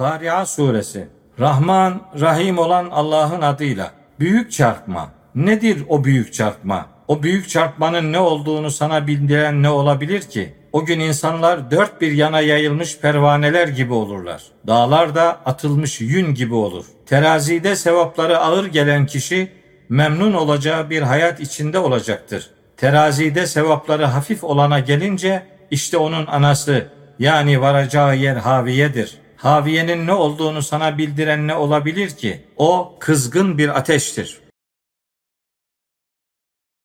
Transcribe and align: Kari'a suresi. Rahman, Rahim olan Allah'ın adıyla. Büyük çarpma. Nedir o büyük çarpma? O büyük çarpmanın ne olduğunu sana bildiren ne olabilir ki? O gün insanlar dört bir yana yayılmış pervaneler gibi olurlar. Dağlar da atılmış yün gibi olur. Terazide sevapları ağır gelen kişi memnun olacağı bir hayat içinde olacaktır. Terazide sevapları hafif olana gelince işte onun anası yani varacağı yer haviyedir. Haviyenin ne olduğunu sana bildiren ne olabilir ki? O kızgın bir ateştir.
Kari'a 0.00 0.46
suresi. 0.46 1.08
Rahman, 1.40 2.00
Rahim 2.20 2.58
olan 2.58 2.88
Allah'ın 2.90 3.42
adıyla. 3.42 3.90
Büyük 4.20 4.52
çarpma. 4.52 5.10
Nedir 5.34 5.84
o 5.88 6.04
büyük 6.04 6.32
çarpma? 6.32 6.86
O 7.08 7.22
büyük 7.22 7.48
çarpmanın 7.48 8.12
ne 8.12 8.18
olduğunu 8.18 8.70
sana 8.70 9.06
bildiren 9.06 9.62
ne 9.62 9.70
olabilir 9.70 10.20
ki? 10.20 10.54
O 10.72 10.84
gün 10.84 11.00
insanlar 11.00 11.70
dört 11.70 12.00
bir 12.00 12.12
yana 12.12 12.40
yayılmış 12.40 12.98
pervaneler 12.98 13.68
gibi 13.68 13.92
olurlar. 13.92 14.42
Dağlar 14.66 15.14
da 15.14 15.40
atılmış 15.44 16.00
yün 16.00 16.34
gibi 16.34 16.54
olur. 16.54 16.84
Terazide 17.06 17.76
sevapları 17.76 18.38
ağır 18.38 18.64
gelen 18.64 19.06
kişi 19.06 19.52
memnun 19.88 20.32
olacağı 20.32 20.90
bir 20.90 21.02
hayat 21.02 21.40
içinde 21.40 21.78
olacaktır. 21.78 22.50
Terazide 22.76 23.46
sevapları 23.46 24.04
hafif 24.04 24.44
olana 24.44 24.78
gelince 24.78 25.42
işte 25.70 25.96
onun 25.96 26.26
anası 26.26 26.88
yani 27.18 27.60
varacağı 27.60 28.16
yer 28.16 28.36
haviyedir. 28.36 29.20
Haviyenin 29.42 30.06
ne 30.06 30.12
olduğunu 30.12 30.62
sana 30.62 30.98
bildiren 30.98 31.46
ne 31.46 31.54
olabilir 31.54 32.10
ki? 32.10 32.40
O 32.56 32.96
kızgın 32.98 33.58
bir 33.58 33.78
ateştir. 33.78 34.40